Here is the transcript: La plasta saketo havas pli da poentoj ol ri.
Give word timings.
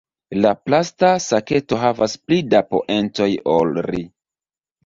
La 0.45 0.53
plasta 0.69 1.11
saketo 1.25 1.79
havas 1.83 2.15
pli 2.31 2.39
da 2.55 2.63
poentoj 2.73 3.29
ol 3.59 3.79
ri. 3.91 4.03